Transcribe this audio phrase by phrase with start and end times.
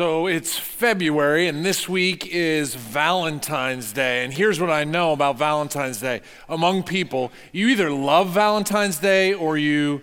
[0.00, 4.24] So it's February, and this week is Valentine's Day.
[4.24, 9.34] And here's what I know about Valentine's Day among people you either love Valentine's Day
[9.34, 10.00] or you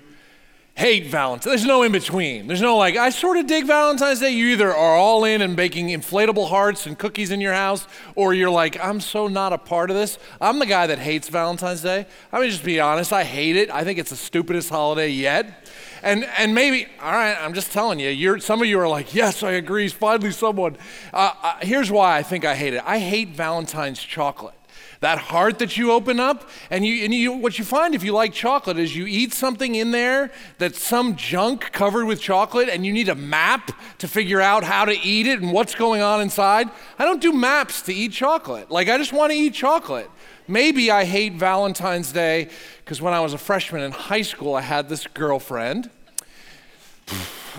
[0.78, 1.46] hate Valentine's.
[1.46, 2.46] There's no in between.
[2.46, 4.30] There's no like, I sort of dig Valentine's Day.
[4.30, 8.36] You either are all in and baking inflatable hearts and cookies in your house, or
[8.36, 10.20] you're like, I'm so not a part of this.
[10.40, 12.06] I'm the guy that hates Valentine's Day.
[12.32, 13.72] I mean, just be honest, I hate it.
[13.72, 15.68] I think it's the stupidest holiday yet.
[16.04, 19.16] And, and maybe, all right, I'm just telling you, you're, some of you are like,
[19.16, 20.78] yes, I agree, finally someone.
[21.12, 24.57] Uh, uh, here's why I think I hate it I hate Valentine's chocolate.
[25.00, 28.14] That heart that you open up, and, you, and you, what you find if you
[28.14, 32.86] like chocolate is you eat something in there that's some junk covered with chocolate, and
[32.86, 36.22] you need a map to figure out how to eat it and what's going on
[36.22, 36.70] inside.
[36.98, 38.72] I don't do maps to eat chocolate.
[38.72, 40.10] Like, I just want to eat chocolate.
[40.48, 42.50] Maybe I hate Valentine's Day
[42.84, 45.90] because when I was a freshman in high school, I had this girlfriend.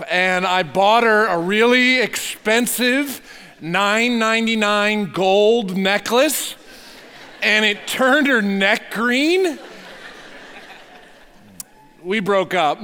[0.09, 3.21] And I bought her a really expensive
[3.61, 6.55] $9.99 gold necklace,
[7.41, 9.59] and it turned her neck green.
[12.03, 12.79] We broke up.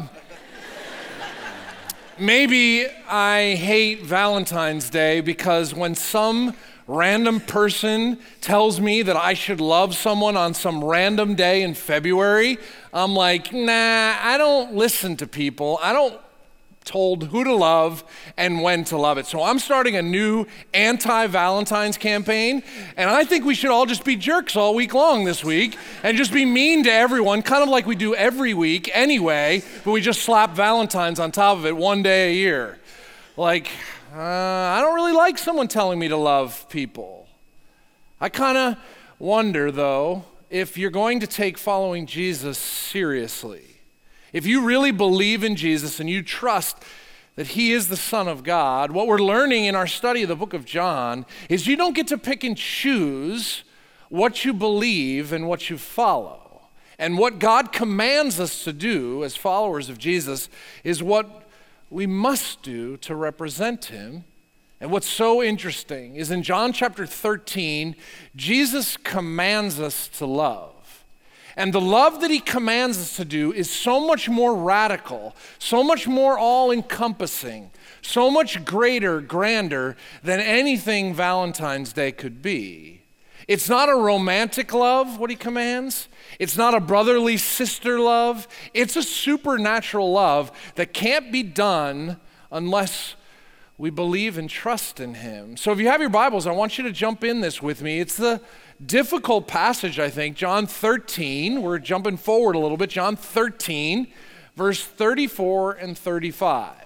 [2.17, 6.53] Maybe I hate Valentine's Day because when some
[6.88, 12.58] random person tells me that I should love someone on some random day in February,
[12.94, 15.80] I'm like, nah, I don't listen to people.
[15.81, 16.19] I don't
[16.86, 18.03] told who to love
[18.38, 19.25] and when to love it.
[19.25, 22.64] So I'm starting a new anti Valentine's campaign,
[22.95, 26.16] and I think we should all just be jerks all week long this week and
[26.16, 30.02] just be mean to everyone, kind of like we do every week anyway, but we
[30.02, 32.80] just slap Valentine's on top of it one day a year.
[33.36, 33.67] Like,
[34.16, 37.28] uh, I don't really like someone telling me to love people.
[38.22, 38.78] I kind of
[39.19, 43.75] wonder, though, if you're going to take following Jesus seriously.
[44.36, 46.83] If you really believe in Jesus and you trust
[47.38, 50.36] that he is the Son of God, what we're learning in our study of the
[50.36, 53.63] book of John is you don't get to pick and choose
[54.09, 56.63] what you believe and what you follow.
[57.00, 60.50] And what God commands us to do as followers of Jesus
[60.84, 61.47] is what
[61.90, 64.25] we must do to represent him.
[64.81, 67.95] And what's so interesting is in John chapter 13,
[68.35, 70.75] Jesus commands us to love.
[71.56, 75.84] And the love that he commands us to do is so much more radical, so
[75.84, 77.72] much more all encompassing,
[78.02, 83.04] so much greater, grander than anything Valentine's Day could be.
[83.48, 86.10] It's not a romantic love, what he commands.
[86.40, 88.48] It's not a brotherly sister love.
[88.74, 92.20] It's a supernatural love that can't be done
[92.52, 93.16] unless
[93.78, 95.58] we believe and trust in him.
[95.58, 98.00] So if you have your Bibles, I want you to jump in this with me.
[98.00, 98.41] It's the
[98.84, 100.38] difficult passage, I think.
[100.38, 102.90] John 13, we're jumping forward a little bit.
[102.90, 104.08] John 13,
[104.56, 106.86] verse 34 and 35.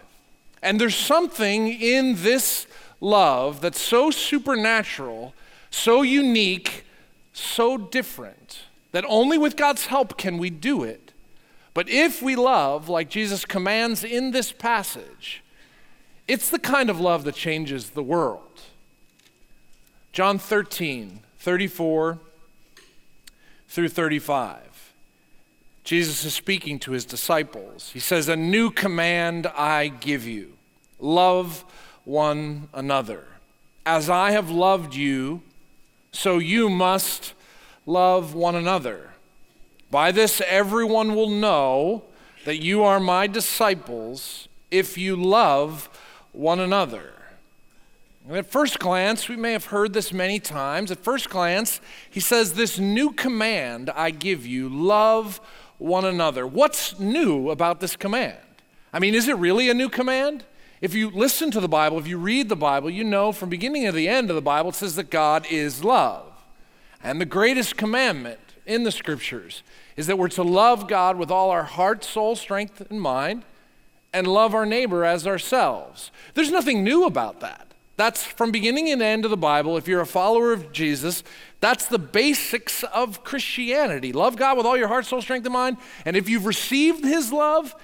[0.64, 2.66] And there's something in this
[3.00, 5.34] love that's so supernatural,
[5.70, 6.86] so unique,
[7.34, 11.14] so different that only with God's help can we do it.
[11.76, 15.44] But if we love, like Jesus commands in this passage,
[16.30, 18.62] it's the kind of love that changes the world.
[20.14, 22.20] John 13, 34
[23.68, 24.94] through 35.
[25.84, 27.90] Jesus is speaking to his disciples.
[27.94, 30.54] He says, A new command I give you
[31.00, 31.66] love
[32.06, 33.26] one another.
[33.84, 35.42] As I have loved you,
[36.12, 37.34] so you must
[37.88, 39.14] love one another.
[39.90, 42.04] By this, everyone will know
[42.46, 45.90] that you are my disciples if you love
[46.32, 47.14] one another.
[48.28, 50.92] And at first glance, we may have heard this many times.
[50.92, 55.42] At first glance, he says, This new command I give you love
[55.80, 56.46] one another.
[56.46, 58.38] What's new about this command?
[58.94, 60.44] I mean, is it really a new command?
[60.82, 63.86] If you listen to the Bible, if you read the Bible, you know from beginning
[63.86, 66.26] to the end of the Bible, it says that God is love.
[67.04, 69.64] And the greatest commandment in the scriptures
[69.98, 73.44] is that we're to love God with all our heart, soul, strength, and mind,
[74.14, 76.12] and love our neighbor as ourselves.
[76.34, 77.68] There's nothing new about that.
[78.00, 79.76] That's from beginning and end of the Bible.
[79.76, 81.22] If you're a follower of Jesus,
[81.60, 84.14] that's the basics of Christianity.
[84.14, 85.78] Love God with all your heart, soul, strength, and mind.
[86.06, 87.76] And if you've received his love,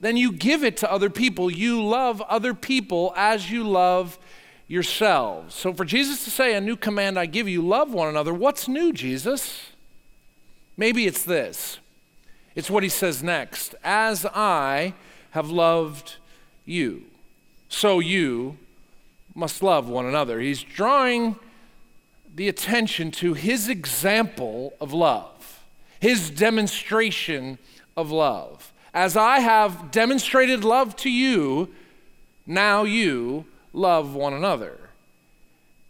[0.00, 1.50] then you give it to other people.
[1.50, 4.18] You love other people as you love
[4.68, 5.54] yourselves.
[5.54, 8.68] So for Jesus to say, A new command I give you, love one another, what's
[8.68, 9.70] new, Jesus?
[10.78, 11.78] Maybe it's this.
[12.54, 13.74] It's what he says next.
[13.84, 14.94] As I
[15.30, 16.16] have loved
[16.64, 17.04] you,
[17.68, 18.56] so you
[19.34, 20.40] must love one another.
[20.40, 21.36] He's drawing
[22.34, 25.62] the attention to his example of love,
[26.00, 27.58] his demonstration
[27.96, 28.72] of love.
[28.94, 31.68] As I have demonstrated love to you,
[32.46, 34.78] now you love one another.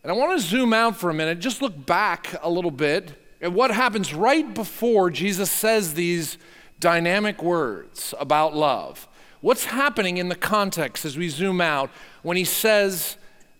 [0.02, 3.12] And I want to zoom out for a minute, just look back a little bit
[3.40, 6.38] at what happens right before Jesus says these
[6.80, 9.07] dynamic words about love.
[9.40, 11.90] What's happening in the context as we zoom out
[12.22, 13.16] when he says,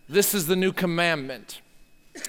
[0.08, 1.60] This is the new commandment?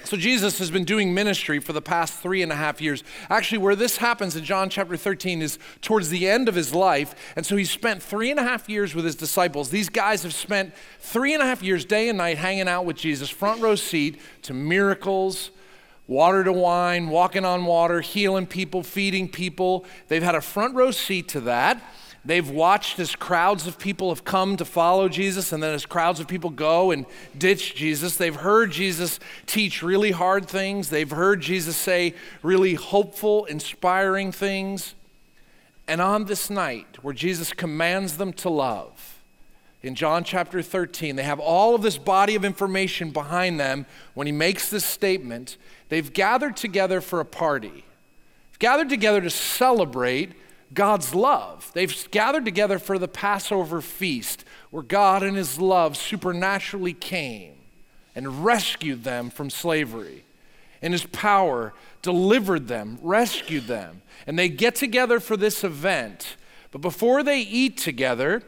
[0.04, 3.02] So, Jesus has been doing ministry for the past three and a half years.
[3.28, 7.32] Actually, where this happens in John chapter 13 is towards the end of his life.
[7.34, 9.70] And so, he spent three and a half years with his disciples.
[9.70, 12.96] These guys have spent three and a half years, day and night, hanging out with
[12.96, 15.50] Jesus, front row seat to miracles,
[16.06, 19.84] water to wine, walking on water, healing people, feeding people.
[20.06, 21.82] They've had a front row seat to that.
[22.24, 26.20] They've watched as crowds of people have come to follow Jesus, and then as crowds
[26.20, 27.06] of people go and
[27.36, 28.16] ditch Jesus.
[28.16, 30.90] They've heard Jesus teach really hard things.
[30.90, 34.94] They've heard Jesus say really hopeful, inspiring things.
[35.88, 39.10] And on this night, where Jesus commands them to love,
[39.82, 44.26] in John chapter 13, they have all of this body of information behind them when
[44.26, 45.56] he makes this statement.
[45.88, 47.84] They've gathered together for a party,
[48.50, 50.32] They've gathered together to celebrate
[50.72, 51.70] God's love.
[51.74, 57.54] They've gathered together for the Passover feast where God in his love supernaturally came
[58.14, 60.24] and rescued them from slavery.
[60.82, 64.02] In his power, delivered them, rescued them.
[64.26, 66.36] And they get together for this event.
[66.70, 68.42] But before they eat together,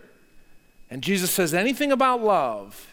[0.91, 2.89] and Jesus says anything about love,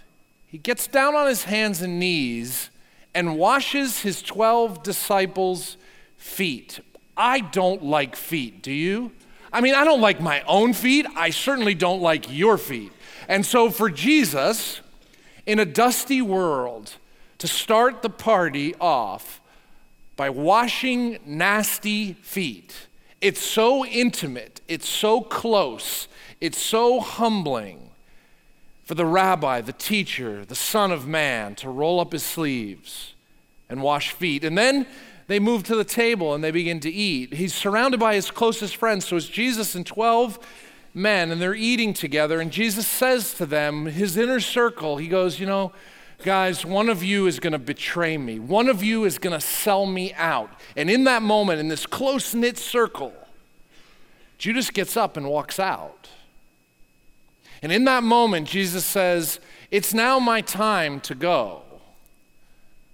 [0.47, 2.69] he gets down on his hands and knees
[3.13, 5.77] and washes his 12 disciples'
[6.17, 6.79] feet.
[7.19, 9.11] I don't like feet, do you?
[9.51, 11.05] I mean, I don't like my own feet.
[11.17, 12.93] I certainly don't like your feet.
[13.27, 14.79] And so for Jesus,
[15.45, 16.93] in a dusty world,
[17.39, 19.41] to start the party off
[20.15, 22.87] by washing nasty feet,
[23.19, 26.07] it's so intimate, it's so close,
[26.39, 27.89] it's so humbling
[28.85, 33.13] for the rabbi, the teacher, the Son of Man to roll up his sleeves
[33.69, 34.43] and wash feet.
[34.43, 34.87] And then
[35.29, 37.35] they move to the table and they begin to eat.
[37.35, 39.07] He's surrounded by his closest friends.
[39.07, 40.39] So it's Jesus and 12
[40.95, 42.41] men, and they're eating together.
[42.41, 45.71] And Jesus says to them, his inner circle, he goes, You know,
[46.23, 49.45] guys, one of you is going to betray me, one of you is going to
[49.45, 50.49] sell me out.
[50.75, 53.13] And in that moment, in this close knit circle,
[54.39, 56.09] Judas gets up and walks out.
[57.61, 59.39] And in that moment, Jesus says,
[59.69, 61.61] It's now my time to go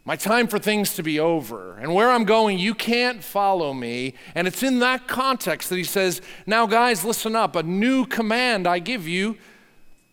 [0.06, 1.78] my time for things to be over.
[1.78, 4.14] And where I'm going, you can't follow me.
[4.36, 7.56] And it's in that context that he says, Now, guys, listen up.
[7.56, 9.38] A new command I give you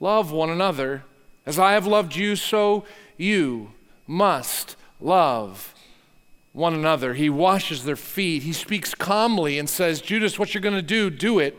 [0.00, 1.05] love one another.
[1.44, 2.85] As I have loved you, so
[3.19, 3.73] you
[4.06, 5.75] must love
[6.53, 7.15] one another.
[7.15, 8.43] He washes their feet.
[8.44, 11.59] He speaks calmly and says, Judas, what you're going to do, do it.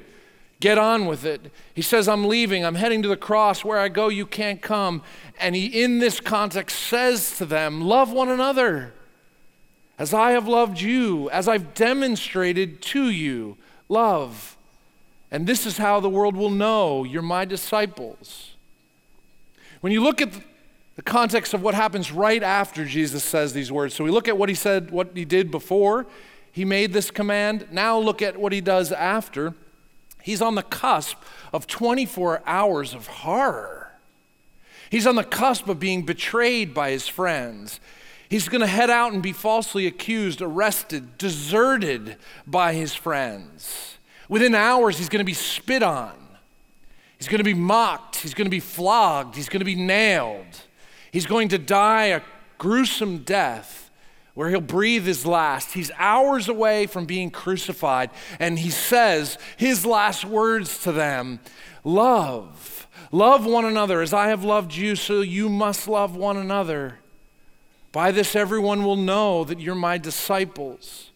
[0.64, 1.52] Get on with it.
[1.74, 2.64] He says, I'm leaving.
[2.64, 3.66] I'm heading to the cross.
[3.66, 5.02] Where I go, you can't come.
[5.38, 8.94] And he, in this context, says to them, Love one another
[10.00, 13.58] as I have loved you, as I've demonstrated to you
[13.90, 14.56] love.
[15.30, 18.56] And this is how the world will know you're my disciples.
[19.82, 20.32] When you look at
[20.96, 24.38] the context of what happens right after Jesus says these words, so we look at
[24.38, 26.06] what he said, what he did before
[26.54, 27.68] he made this command.
[27.70, 29.56] Now look at what he does after.
[30.24, 31.18] He's on the cusp
[31.52, 33.92] of 24 hours of horror.
[34.90, 37.80] He's on the cusp of being betrayed by his friends.
[38.30, 42.16] He's going to head out and be falsely accused, arrested, deserted
[42.48, 43.98] by his friends.
[44.30, 46.14] Within hours, he's going to be spit on.
[47.18, 48.16] He's going to be mocked.
[48.16, 49.36] He's going to be flogged.
[49.36, 50.62] He's going to be nailed.
[51.12, 52.22] He's going to die a
[52.58, 53.83] gruesome death
[54.34, 55.74] where he'll breathe his last.
[55.74, 58.10] He's hours away from being crucified,
[58.40, 61.40] and he says his last words to them
[61.84, 62.88] Love.
[63.12, 67.00] Love one another as I have loved you, so you must love one another.
[67.92, 71.12] By this, everyone will know that you're my disciples.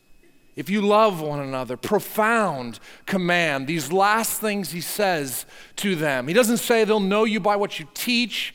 [0.56, 3.68] If you love one another, profound command.
[3.68, 5.46] These last things he says
[5.78, 6.28] to them.
[6.28, 8.54] He doesn't say they'll know you by what you teach,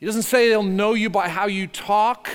[0.00, 2.28] he doesn't say they'll know you by how you talk.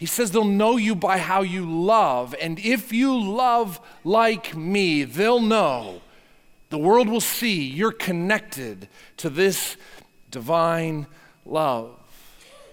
[0.00, 2.34] He says they'll know you by how you love.
[2.40, 6.00] And if you love like me, they'll know.
[6.70, 8.88] The world will see you're connected
[9.18, 9.76] to this
[10.30, 11.06] divine
[11.44, 11.90] love.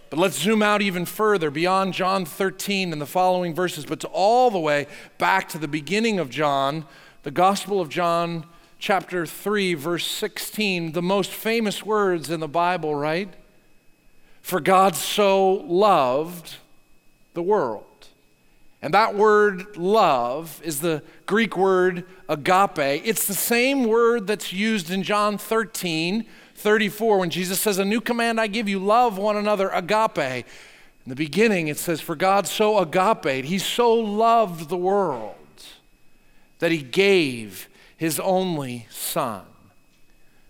[0.10, 4.08] But let's zoom out even further beyond John 13 and the following verses, but to
[4.08, 6.86] all the way back to the beginning of John,
[7.24, 8.46] the Gospel of John,
[8.80, 13.34] chapter 3, verse 16, the most famous words in the Bible, right?
[14.42, 16.56] For God so loved
[17.38, 17.86] the world.
[18.82, 23.04] And that word love is the Greek word agape.
[23.06, 26.26] It's the same word that's used in John 13
[26.56, 30.18] 34 when Jesus says, A new command I give you love one another, agape.
[31.06, 35.36] In the beginning, it says, For God so agape, He so loved the world
[36.58, 39.44] that He gave His only Son,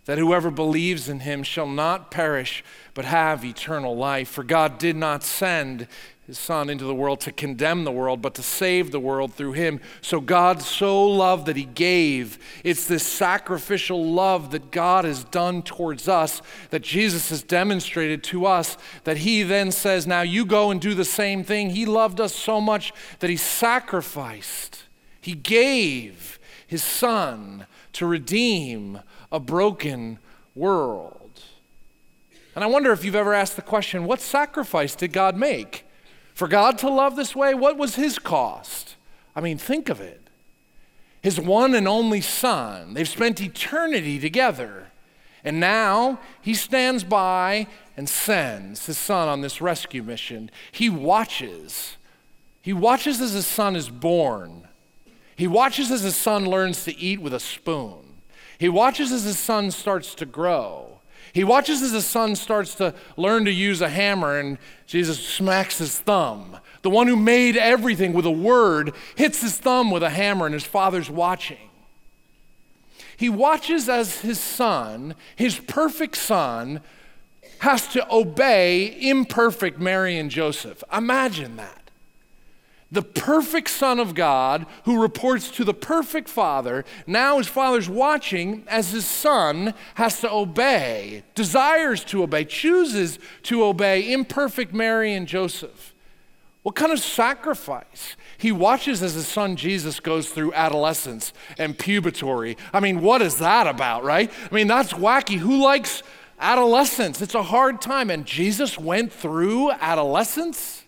[0.06, 2.64] that whoever believes in Him shall not perish
[2.94, 4.30] but have eternal life.
[4.30, 5.88] For God did not send
[6.28, 9.54] his son into the world to condemn the world, but to save the world through
[9.54, 9.80] him.
[10.02, 12.38] So God so loved that he gave.
[12.66, 18.46] It's this sacrificial love that God has done towards us, that Jesus has demonstrated to
[18.46, 21.70] us, that he then says, Now you go and do the same thing.
[21.70, 24.84] He loved us so much that he sacrificed,
[25.22, 29.00] he gave his son to redeem
[29.32, 30.20] a broken
[30.56, 31.42] world.
[32.54, 35.87] And I wonder if you've ever asked the question what sacrifice did God make?
[36.38, 38.96] For God to love this way, what was his cost?
[39.36, 40.22] I mean, think of it.
[41.24, 42.94] His one and only son.
[42.94, 44.90] They've spent eternity together.
[45.44, 47.66] And now he stands by
[47.98, 50.52] and sends his son on this rescue mission.
[50.72, 51.98] He watches.
[52.62, 54.68] He watches as his son is born.
[55.36, 58.22] He watches as his son learns to eat with a spoon.
[58.60, 60.97] He watches as his son starts to grow.
[61.38, 65.78] He watches as his son starts to learn to use a hammer, and Jesus smacks
[65.78, 66.58] his thumb.
[66.82, 70.54] The one who made everything with a word hits his thumb with a hammer, and
[70.54, 71.70] his father's watching.
[73.18, 76.82] He watches as his son, his perfect son,
[77.60, 80.84] has to obey imperfect Mary and Joseph.
[80.92, 81.77] Imagine that
[82.92, 88.64] the perfect Son of God who reports to the perfect Father, now his Father's watching
[88.68, 95.28] as his Son has to obey, desires to obey, chooses to obey imperfect Mary and
[95.28, 95.94] Joseph.
[96.64, 98.18] What kind of sacrifice?
[98.38, 102.58] He watches as his son Jesus goes through adolescence and pubatory.
[102.74, 104.30] I mean, what is that about, right?
[104.52, 105.38] I mean, that's wacky.
[105.38, 106.04] Who likes
[106.40, 107.22] adolescence?
[107.22, 108.10] It's a hard time.
[108.10, 110.84] And Jesus went through adolescence?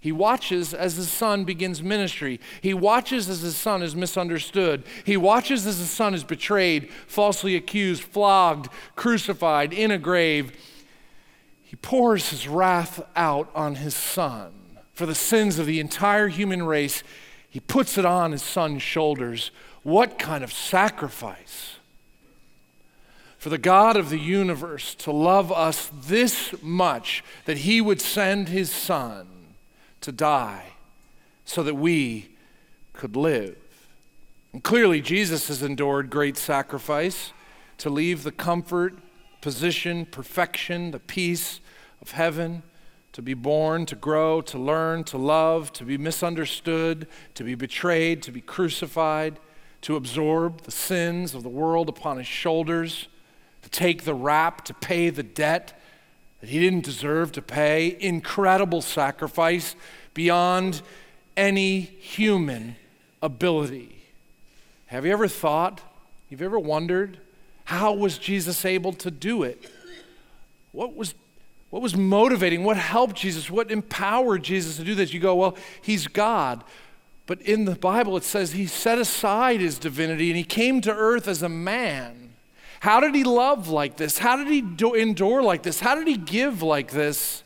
[0.00, 2.38] He watches as his son begins ministry.
[2.60, 4.84] He watches as his son is misunderstood.
[5.04, 10.52] He watches as his son is betrayed, falsely accused, flogged, crucified, in a grave.
[11.64, 14.52] He pours his wrath out on his son
[14.94, 17.02] for the sins of the entire human race.
[17.50, 19.50] He puts it on his son's shoulders.
[19.82, 21.76] What kind of sacrifice!
[23.36, 28.48] For the God of the universe to love us this much that he would send
[28.48, 29.28] his son
[30.08, 30.64] to die
[31.44, 32.30] so that we
[32.94, 33.58] could live.
[34.54, 37.34] And clearly, Jesus has endured great sacrifice
[37.76, 38.94] to leave the comfort,
[39.42, 41.60] position, perfection, the peace
[42.00, 42.62] of heaven,
[43.12, 48.22] to be born, to grow, to learn, to love, to be misunderstood, to be betrayed,
[48.22, 49.38] to be crucified,
[49.82, 53.08] to absorb the sins of the world upon his shoulders,
[53.60, 55.77] to take the rap, to pay the debt
[56.40, 59.74] that he didn't deserve to pay, incredible sacrifice
[60.14, 60.82] beyond
[61.36, 62.76] any human
[63.22, 64.02] ability.
[64.86, 65.80] Have you ever thought,
[66.28, 67.18] you've ever wondered,
[67.64, 69.70] how was Jesus able to do it?
[70.72, 71.14] What was,
[71.70, 72.64] what was motivating?
[72.64, 73.50] What helped Jesus?
[73.50, 75.12] What empowered Jesus to do this?
[75.12, 76.64] You go, well, he's God.
[77.26, 80.94] But in the Bible, it says he set aside his divinity and he came to
[80.94, 82.30] earth as a man.
[82.80, 84.18] How did he love like this?
[84.18, 85.80] How did he do, endure like this?
[85.80, 87.42] How did he give like this?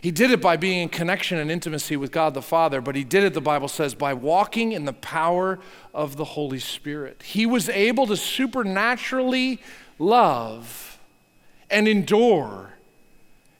[0.00, 3.04] He did it by being in connection and intimacy with God the Father, but he
[3.04, 5.58] did it, the Bible says, by walking in the power
[5.92, 7.22] of the Holy Spirit.
[7.22, 9.60] He was able to supernaturally
[9.98, 11.00] love
[11.70, 12.74] and endure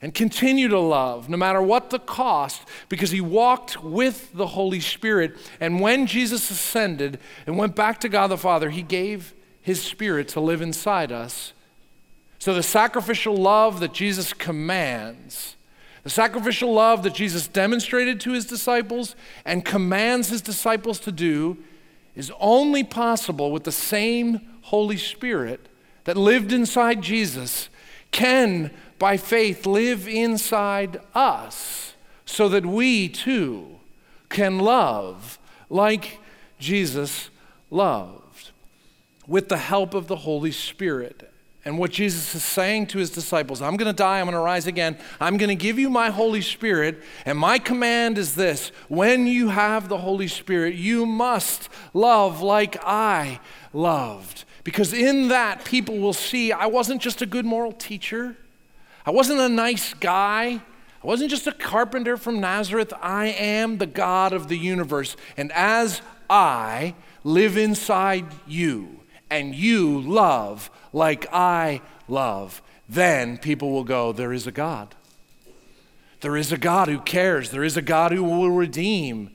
[0.01, 4.81] and continue to love no matter what the cost because he walked with the Holy
[4.81, 5.37] Spirit.
[5.59, 10.29] And when Jesus ascended and went back to God the Father, he gave his Spirit
[10.29, 11.53] to live inside us.
[12.39, 15.57] So, the sacrificial love that Jesus commands,
[16.05, 21.59] the sacrificial love that Jesus demonstrated to his disciples and commands his disciples to do,
[22.15, 25.69] is only possible with the same Holy Spirit
[26.05, 27.69] that lived inside Jesus,
[28.11, 33.79] can, by faith, live inside us so that we too
[34.29, 35.39] can love
[35.71, 36.19] like
[36.59, 37.31] Jesus
[37.71, 38.28] loved
[39.29, 41.31] with the help of the Holy Spirit.
[41.65, 44.41] And what Jesus is saying to his disciples I'm going to die, I'm going to
[44.41, 48.73] rise again, I'm going to give you my Holy Spirit, and my command is this
[48.89, 53.41] when you have the Holy Spirit, you must love like I
[53.73, 54.45] loved.
[54.65, 58.37] Because in that, people will see I wasn't just a good moral teacher,
[59.05, 60.63] I wasn't a nice guy.
[61.03, 62.93] I wasn't just a carpenter from Nazareth.
[63.01, 65.17] I am the God of the universe.
[65.37, 68.98] And as I live inside you,
[69.31, 74.95] and you love like I love, then people will go, There is a God.
[76.21, 77.51] There is a God who cares.
[77.51, 79.31] There is a God who will redeem.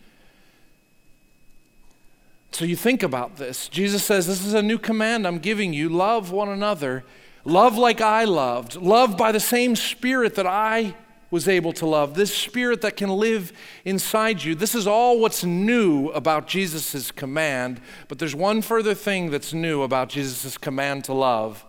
[2.52, 3.68] So you think about this.
[3.68, 7.04] Jesus says, This is a new command I'm giving you love one another.
[7.46, 8.76] Love like I loved.
[8.76, 10.96] Love by the same spirit that I
[11.34, 12.14] was able to love.
[12.14, 13.52] This spirit that can live
[13.84, 14.54] inside you.
[14.54, 17.82] This is all what's new about Jesus' command.
[18.08, 21.66] But there's one further thing that's new about Jesus' command to love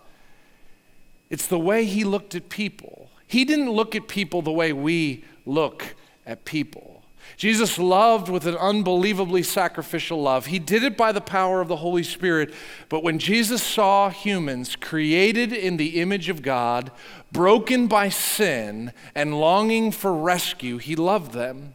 [1.31, 3.11] it's the way he looked at people.
[3.27, 6.94] He didn't look at people the way we look at people.
[7.37, 10.47] Jesus loved with an unbelievably sacrificial love.
[10.47, 12.55] He did it by the power of the Holy Spirit.
[12.89, 16.93] But when Jesus saw humans created in the image of God,
[17.33, 21.75] broken by sin, and longing for rescue, he loved them.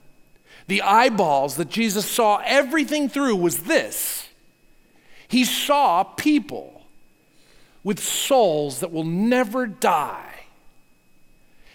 [0.68, 4.30] The eyeballs that Jesus saw everything through was this
[5.28, 6.84] He saw people
[7.84, 10.26] with souls that will never die.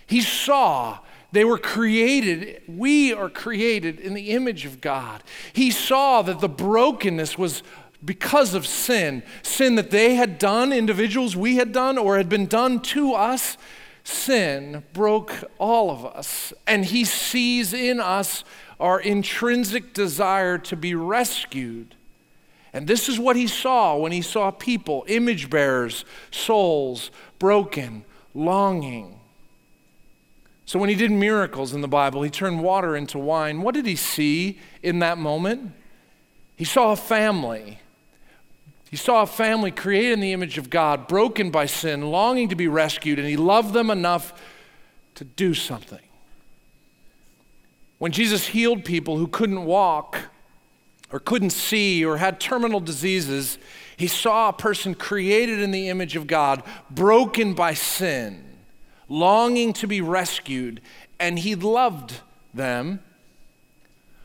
[0.07, 0.99] He saw
[1.35, 5.23] they were created, we are created in the image of God.
[5.53, 7.63] He saw that the brokenness was
[8.05, 12.47] because of sin, sin that they had done, individuals we had done, or had been
[12.47, 13.57] done to us.
[14.05, 18.45] Sin broke all of us, and He sees in us
[18.79, 21.95] our intrinsic desire to be rescued.
[22.73, 29.21] And this is what He saw when He saw people, image bearers, souls, broken, longing.
[30.67, 33.63] So when he did miracles in the Bible, he turned water into wine.
[33.63, 35.73] What did he see in that moment?
[36.57, 37.81] He saw a family.
[38.91, 42.57] He saw a family created in the image of God, broken by sin, longing to
[42.57, 44.41] be rescued, and he loved them enough
[45.17, 45.99] to do something.
[47.99, 50.19] When Jesus healed people who couldn't walk
[51.13, 53.59] or couldn't see or had terminal diseases,
[53.97, 58.54] he saw a person created in the image of God, broken by sin
[59.09, 60.81] longing to be rescued,
[61.19, 62.21] and he loved
[62.53, 63.01] them.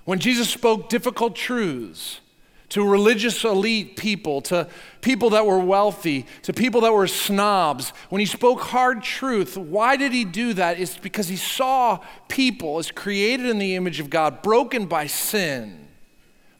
[0.05, 2.21] When Jesus spoke difficult truths
[2.69, 4.67] to religious elite people, to
[5.01, 9.95] people that were wealthy, to people that were snobs, when he spoke hard truth, why
[9.95, 10.79] did he do that?
[10.79, 15.87] It's because he saw people as created in the image of God, broken by sin,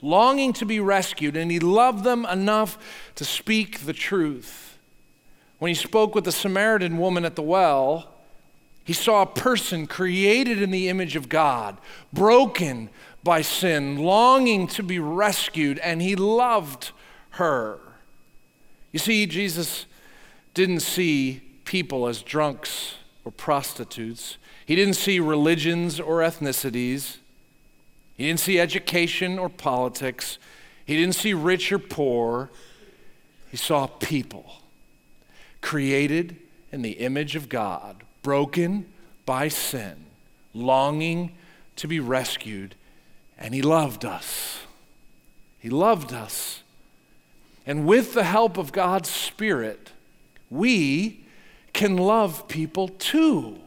[0.01, 2.77] longing to be rescued, and he loved them enough
[3.15, 4.68] to speak the truth.
[5.59, 8.13] When he spoke with the Samaritan woman at the well,
[8.85, 11.77] he saw a person created in the image of God,
[12.11, 12.89] broken
[13.23, 16.91] by sin, longing to be rescued, and he loved
[17.31, 17.79] her.
[18.91, 19.85] You see, Jesus
[20.53, 22.95] didn't see people as drunks
[23.25, 27.17] or prostitutes, he didn't see religions or ethnicities,
[28.15, 30.39] he didn't see education or politics,
[30.85, 32.49] he didn't see rich or poor.
[33.51, 34.59] He saw people
[35.61, 36.37] created
[36.71, 38.85] in the image of God, broken
[39.25, 40.05] by sin,
[40.53, 41.35] longing
[41.75, 42.75] to be rescued,
[43.37, 44.59] and He loved us.
[45.59, 46.63] He loved us.
[47.65, 49.91] And with the help of God's Spirit,
[50.49, 51.23] we
[51.73, 53.59] can love people too.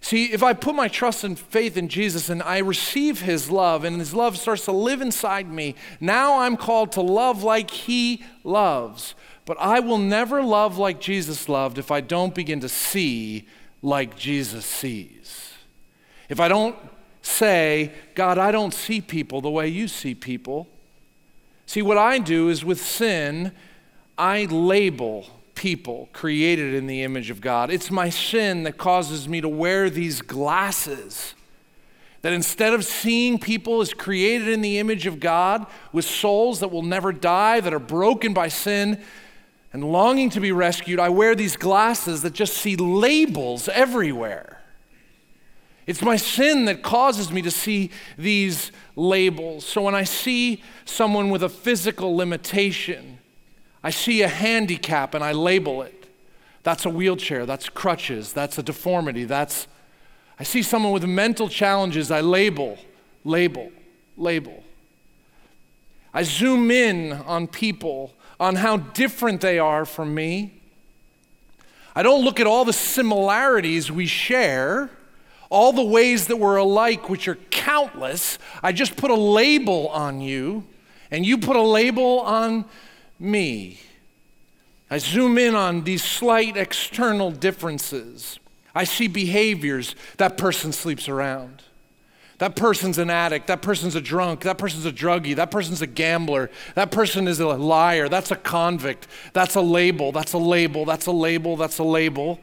[0.00, 3.84] See, if I put my trust and faith in Jesus and I receive His love
[3.84, 8.22] and His love starts to live inside me, now I'm called to love like He
[8.44, 9.14] loves.
[9.46, 13.48] But I will never love like Jesus loved if I don't begin to see
[13.80, 15.52] like Jesus sees.
[16.28, 16.76] If I don't
[17.22, 20.66] say, God, I don't see people the way you see people.
[21.64, 23.52] See, what I do is with sin,
[24.18, 27.70] I label people created in the image of God.
[27.70, 31.34] It's my sin that causes me to wear these glasses.
[32.22, 36.68] That instead of seeing people as created in the image of God with souls that
[36.68, 39.02] will never die, that are broken by sin,
[39.72, 44.62] and longing to be rescued, I wear these glasses that just see labels everywhere.
[45.86, 49.64] It's my sin that causes me to see these labels.
[49.64, 53.18] So when I see someone with a physical limitation,
[53.84, 56.08] I see a handicap and I label it.
[56.64, 59.68] That's a wheelchair, that's crutches, that's a deformity, that's.
[60.40, 62.78] I see someone with mental challenges, I label,
[63.24, 63.70] label,
[64.16, 64.64] label.
[66.12, 70.52] I zoom in on people on how different they are from me.
[71.94, 74.90] I don't look at all the similarities we share,
[75.48, 78.38] all the ways that we're alike, which are countless.
[78.62, 80.64] I just put a label on you,
[81.10, 82.66] and you put a label on
[83.18, 83.80] me.
[84.90, 88.38] I zoom in on these slight external differences.
[88.74, 89.96] I see behaviors.
[90.18, 91.62] That person sleeps around.
[92.38, 93.46] That person's an addict.
[93.46, 94.42] That person's a drunk.
[94.42, 95.36] That person's a druggie.
[95.36, 96.50] That person's a gambler.
[96.74, 98.08] That person is a liar.
[98.08, 99.06] That's a convict.
[99.32, 100.12] That's a label.
[100.12, 100.84] That's a label.
[100.84, 101.56] That's a label.
[101.56, 102.38] That's a label.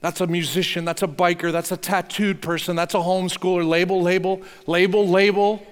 [0.00, 0.84] That's a musician.
[0.84, 1.50] That's a biker.
[1.50, 2.76] That's a tattooed person.
[2.76, 3.68] That's a homeschooler.
[3.68, 5.66] Label, label, label, label.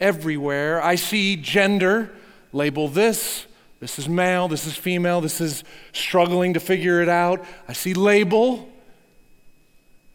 [0.00, 0.82] Everywhere.
[0.82, 2.12] I see gender.
[2.52, 3.46] Label this.
[3.80, 4.46] This is male.
[4.46, 5.20] This is female.
[5.20, 7.44] This is struggling to figure it out.
[7.66, 8.71] I see label.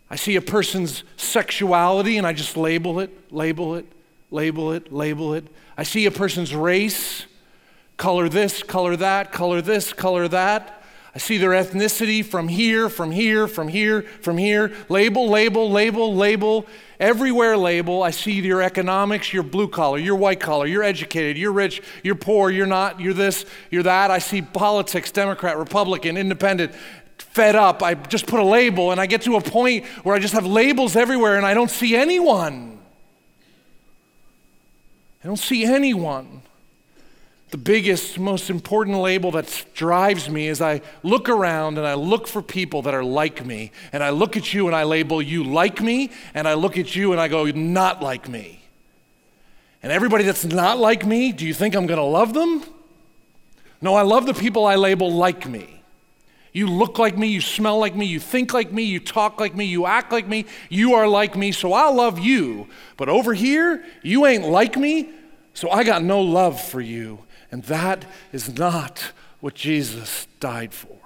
[0.10, 3.86] I see a person's sexuality and I just label it, label it,
[4.32, 5.46] label it, label it.
[5.78, 7.26] I see a person's race,
[7.98, 10.74] color this, color that, color this, color that.
[11.14, 14.72] I see their ethnicity from here, from here, from here, from here.
[14.88, 16.68] Label, label, label, label.
[17.00, 18.04] Everywhere label.
[18.04, 22.16] I see your economics, your blue collar, your white collar, you're educated, you're rich, you're
[22.16, 24.12] poor, you're not, you're this, you're that.
[24.12, 26.72] I see politics, Democrat, Republican, independent,
[27.18, 27.84] fed up.
[27.84, 30.46] I just put a label, and I get to a point where I just have
[30.46, 32.80] labels everywhere and I don't see anyone.
[35.24, 36.42] I don't see anyone.
[37.50, 42.28] The biggest, most important label that drives me is I look around and I look
[42.28, 43.72] for people that are like me.
[43.94, 46.96] And I look at you and I label you like me, and I look at
[46.96, 48.62] you and I go, not like me.
[49.82, 52.64] And everybody that's not like me, do you think I'm going to love them?
[53.82, 55.77] No, I love the people I label like me.
[56.58, 59.54] You look like me, you smell like me, you think like me, you talk like
[59.54, 62.68] me, you act like me, you are like me, so I'll love you.
[62.98, 65.08] But over here, you ain't like me,
[65.54, 67.20] so I got no love for you.
[67.52, 70.98] And that is not what Jesus died for.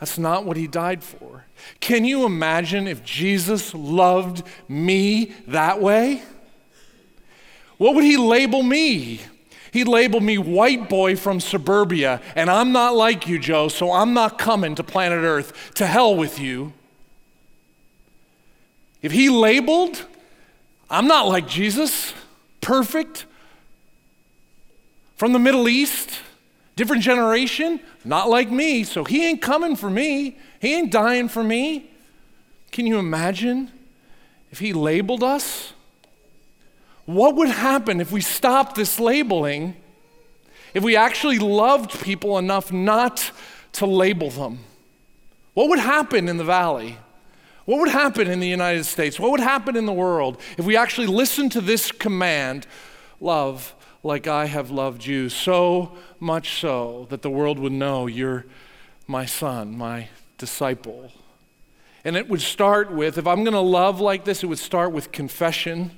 [0.00, 1.44] That's not what he died for.
[1.80, 6.22] Can you imagine if Jesus loved me that way?
[7.76, 9.20] What would he label me?
[9.72, 14.12] He labeled me white boy from suburbia, and I'm not like you, Joe, so I'm
[14.12, 15.72] not coming to planet Earth.
[15.76, 16.74] To hell with you.
[19.00, 20.04] If he labeled,
[20.90, 22.12] I'm not like Jesus,
[22.60, 23.24] perfect,
[25.16, 26.20] from the Middle East,
[26.76, 30.36] different generation, not like me, so he ain't coming for me.
[30.60, 31.90] He ain't dying for me.
[32.72, 33.72] Can you imagine
[34.50, 35.72] if he labeled us?
[37.04, 39.76] What would happen if we stopped this labeling,
[40.72, 43.32] if we actually loved people enough not
[43.72, 44.60] to label them?
[45.54, 46.98] What would happen in the valley?
[47.64, 49.20] What would happen in the United States?
[49.20, 52.66] What would happen in the world if we actually listened to this command
[53.20, 58.46] love like I have loved you, so much so that the world would know you're
[59.06, 61.12] my son, my disciple?
[62.04, 64.90] And it would start with, if I'm going to love like this, it would start
[64.92, 65.92] with confession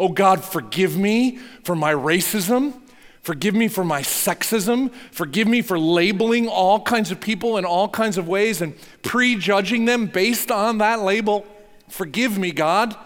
[0.00, 2.72] Oh God, forgive me for my racism.
[3.20, 4.90] Forgive me for my sexism.
[5.12, 9.84] Forgive me for labeling all kinds of people in all kinds of ways and prejudging
[9.84, 11.46] them based on that label.
[11.90, 12.96] Forgive me, God.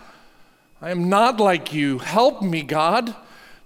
[0.80, 1.98] I am not like you.
[1.98, 3.12] Help me, God,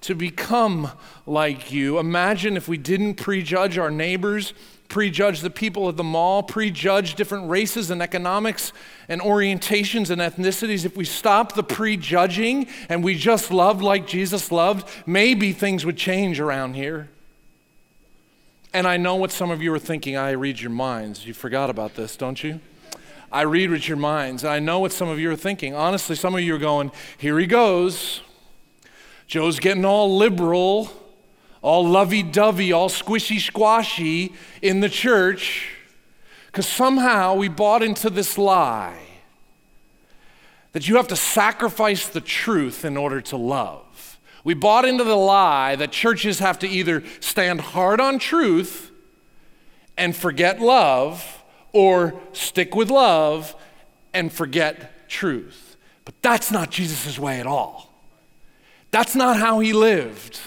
[0.01, 0.91] to become
[1.27, 1.99] like you.
[1.99, 4.55] Imagine if we didn't prejudge our neighbors
[4.89, 8.73] prejudge the people at the mall, prejudge different races and economics
[9.09, 14.51] and orientations and ethnicities, if we stop the prejudging and we just loved like Jesus
[14.51, 17.09] loved, maybe things would change around here.
[18.73, 20.17] And I know what some of you are thinking.
[20.17, 21.27] I read your minds.
[21.27, 22.61] You forgot about this, don't you?
[23.31, 24.45] I read with your minds.
[24.45, 25.75] I know what some of you are thinking.
[25.75, 28.23] Honestly, some of you are going, here he goes.
[29.27, 30.91] Joe's getting all liberal
[31.63, 35.75] all lovey dovey, all squishy squashy in the church
[36.47, 38.99] because somehow we bought into this lie
[40.73, 44.19] that you have to sacrifice the truth in order to love.
[44.45, 48.91] We bought into the lie that churches have to either stand hard on truth
[49.97, 51.43] and forget love
[51.73, 53.55] or stick with love
[54.15, 55.77] and forget truth.
[56.05, 57.93] But that's not Jesus' way at all.
[58.91, 60.41] That's not how he lived.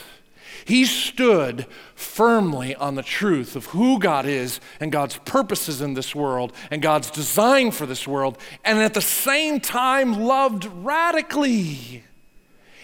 [0.71, 6.15] He stood firmly on the truth of who God is and God's purposes in this
[6.15, 12.05] world and God's design for this world, and at the same time loved radically.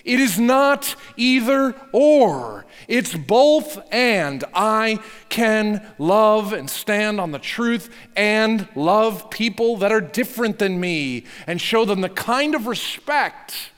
[0.04, 2.65] It is not either or.
[2.89, 4.43] It's both and.
[4.54, 10.82] I can love and stand on the truth and love people that are different than
[10.82, 13.71] me and show them the kind of respect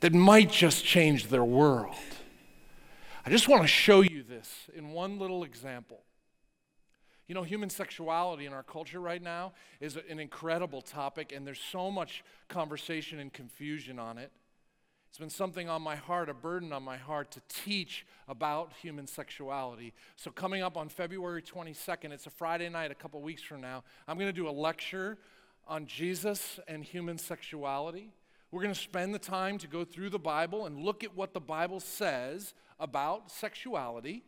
[0.00, 1.96] that might just change their world.
[3.24, 6.00] I just want to show you this in one little example.
[7.28, 11.60] You know, human sexuality in our culture right now is an incredible topic, and there's
[11.60, 14.32] so much conversation and confusion on it.
[15.10, 19.06] It's been something on my heart, a burden on my heart to teach about human
[19.06, 19.92] sexuality.
[20.16, 23.84] So, coming up on February 22nd, it's a Friday night, a couple weeks from now,
[24.08, 25.18] I'm going to do a lecture
[25.68, 28.12] on Jesus and human sexuality.
[28.50, 31.34] We're going to spend the time to go through the Bible and look at what
[31.34, 34.24] the Bible says about sexuality,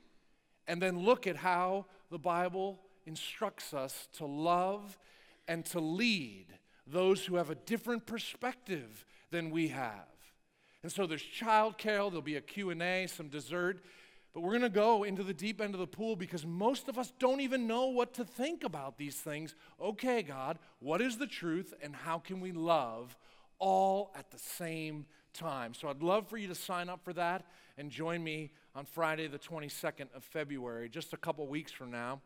[0.68, 4.96] and then look at how the Bible instructs us to love
[5.48, 6.46] and to lead
[6.86, 10.06] those who have a different perspective than we have.
[10.82, 13.82] And so there's childcare, there'll be a Q&A, some dessert,
[14.32, 16.98] but we're going to go into the deep end of the pool because most of
[16.98, 19.54] us don't even know what to think about these things.
[19.80, 23.16] Okay, God, what is the truth and how can we love
[23.62, 25.72] all at the same time?
[25.72, 27.46] So I'd love for you to sign up for that
[27.78, 32.20] and join me on Friday, the 22nd of February, just a couple weeks from now.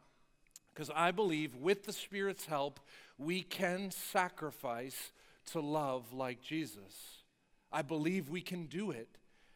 [0.72, 2.81] Because I believe with the Spirit's help,
[3.18, 5.12] we can sacrifice
[5.53, 7.22] to love like Jesus.
[7.70, 9.09] I believe we can do it.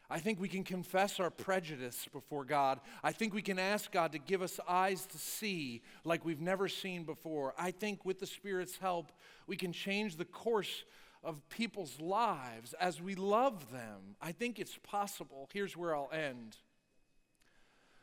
[0.09, 2.81] I think we can confess our prejudice before God.
[3.01, 6.67] I think we can ask God to give us eyes to see like we've never
[6.67, 7.53] seen before.
[7.57, 9.13] I think with the Spirit's help,
[9.47, 10.83] we can change the course
[11.23, 14.15] of people's lives as we love them.
[14.21, 15.49] I think it's possible.
[15.53, 16.57] Here's where I'll end.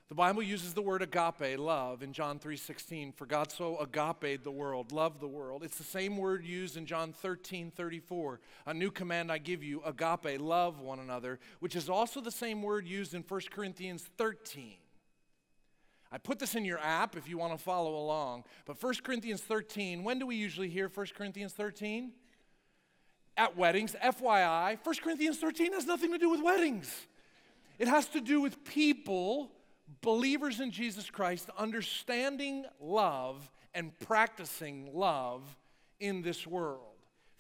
[0.08, 3.12] The Bible uses the word agape, love, in John 3:16.
[3.12, 5.62] For God so agape the world, loved the world.
[5.62, 8.40] It's the same word used in John 13:34.
[8.64, 12.62] A new command I give you, agape, love one another, which is also the same
[12.62, 14.78] word used in 1 Corinthians 13.
[16.10, 18.44] I put this in your app if you want to follow along.
[18.64, 22.14] But 1 Corinthians 13, when do we usually hear 1 Corinthians 13?
[23.38, 23.96] At weddings.
[24.04, 27.06] FYI, 1 Corinthians 13 has nothing to do with weddings.
[27.78, 29.52] It has to do with people
[30.02, 35.42] believers in Jesus Christ understanding love and practicing love
[36.00, 36.82] in this world.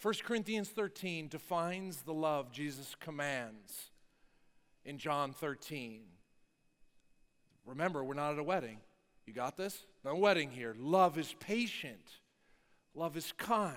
[0.00, 3.90] 1 Corinthians 13 defines the love Jesus commands
[4.84, 6.02] in John 13.
[7.66, 8.78] Remember, we're not at a wedding.
[9.26, 9.84] You got this?
[10.04, 10.74] No wedding here.
[10.78, 12.06] Love is patient.
[12.94, 13.74] Love is kind.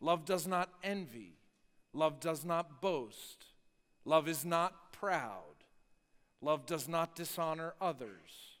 [0.00, 1.38] Love does not envy.
[1.92, 3.46] Love does not boast.
[4.04, 5.42] Love is not proud.
[6.40, 8.58] Love does not dishonor others.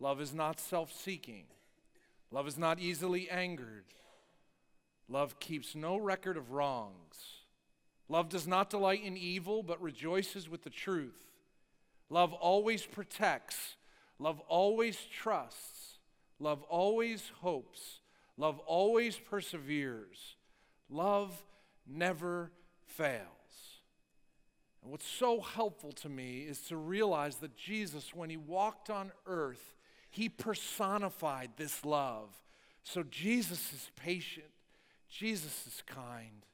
[0.00, 1.44] Love is not self seeking.
[2.30, 3.84] Love is not easily angered.
[5.08, 7.40] Love keeps no record of wrongs.
[8.08, 11.18] Love does not delight in evil, but rejoices with the truth.
[12.08, 13.76] Love always protects.
[14.18, 15.98] Love always trusts.
[16.38, 18.00] Love always hopes.
[18.36, 20.36] Love always perseveres.
[20.90, 21.42] Love
[21.86, 22.50] never
[22.86, 23.26] fails.
[24.82, 29.12] And what's so helpful to me is to realize that Jesus, when he walked on
[29.26, 29.74] earth,
[30.10, 32.28] he personified this love.
[32.82, 34.50] So Jesus is patient,
[35.08, 36.46] Jesus is kind.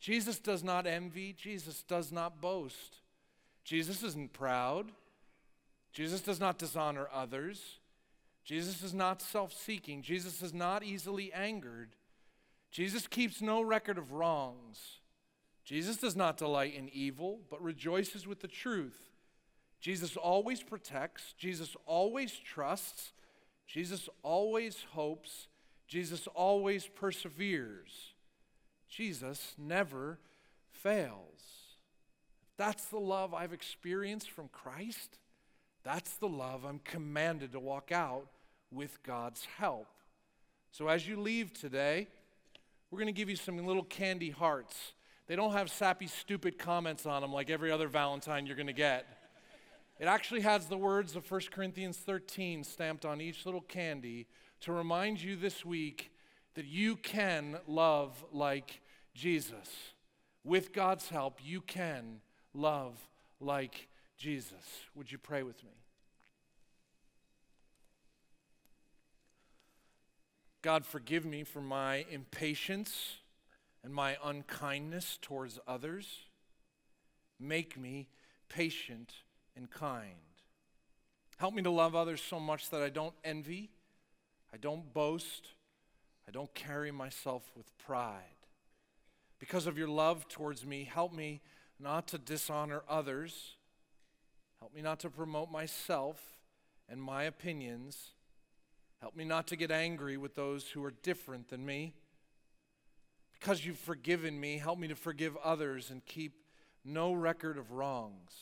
[0.00, 3.00] Jesus does not envy, Jesus does not boast.
[3.64, 4.92] Jesus isn't proud.
[5.92, 7.78] Jesus does not dishonor others.
[8.44, 10.02] Jesus is not self seeking.
[10.02, 11.96] Jesus is not easily angered.
[12.74, 14.98] Jesus keeps no record of wrongs.
[15.64, 19.12] Jesus does not delight in evil, but rejoices with the truth.
[19.80, 23.12] Jesus always protects, Jesus always trusts,
[23.68, 25.46] Jesus always hopes,
[25.86, 28.14] Jesus always perseveres.
[28.88, 30.18] Jesus never
[30.72, 31.42] fails.
[32.56, 35.18] That's the love I've experienced from Christ.
[35.84, 38.26] That's the love I'm commanded to walk out
[38.72, 39.86] with God's help.
[40.72, 42.08] So as you leave today,
[42.94, 44.92] we're going to give you some little candy hearts
[45.26, 48.72] they don't have sappy, stupid comments on them like every other Valentine you're going to
[48.72, 49.06] get.
[49.98, 54.26] It actually has the words of 1 Corinthians 13 stamped on each little candy
[54.60, 56.12] to remind you this week
[56.54, 58.80] that you can love like
[59.14, 59.70] Jesus.
[60.44, 62.20] With God's help, you can
[62.52, 62.96] love
[63.40, 64.82] like Jesus.
[64.94, 65.83] Would you pray with me?
[70.64, 73.18] God, forgive me for my impatience
[73.82, 76.20] and my unkindness towards others.
[77.38, 78.08] Make me
[78.48, 79.12] patient
[79.54, 80.14] and kind.
[81.36, 83.72] Help me to love others so much that I don't envy,
[84.54, 85.48] I don't boast,
[86.26, 88.22] I don't carry myself with pride.
[89.38, 91.42] Because of your love towards me, help me
[91.78, 93.56] not to dishonor others.
[94.60, 96.38] Help me not to promote myself
[96.88, 98.14] and my opinions.
[99.04, 101.92] Help me not to get angry with those who are different than me.
[103.34, 106.32] Because you've forgiven me, help me to forgive others and keep
[106.86, 108.32] no record of wrongs.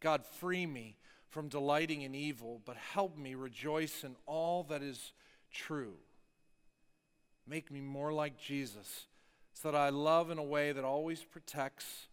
[0.00, 0.96] God, free me
[1.28, 5.12] from delighting in evil, but help me rejoice in all that is
[5.52, 5.96] true.
[7.46, 9.04] Make me more like Jesus
[9.52, 12.06] so that I love in a way that always protects,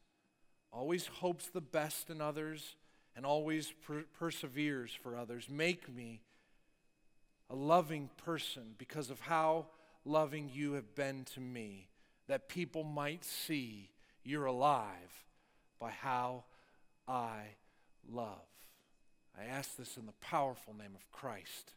[0.74, 2.76] always hopes the best in others,
[3.16, 5.48] and always per- perseveres for others.
[5.50, 6.20] Make me
[7.50, 9.68] a loving person because of how
[10.06, 11.90] loving you have been to me.
[12.28, 13.90] that people might see
[14.24, 15.26] you're alive
[15.80, 16.46] by how
[17.08, 17.56] I
[18.10, 18.48] love.
[19.38, 21.74] I ask this in the powerful name of Christ.